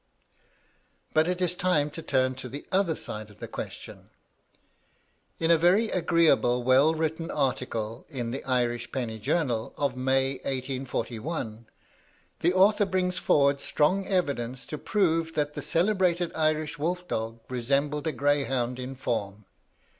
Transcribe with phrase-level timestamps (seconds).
[1.13, 4.09] But it is time to turn to the other side of the question.
[5.39, 11.67] In a very agreeable, well written article in the "Irish Penny Journal" of May, 1841,
[12.39, 18.07] the author brings forward strong evidence to prove that the celebrated Irish wolf dog resembled
[18.07, 19.45] a greyhound in form.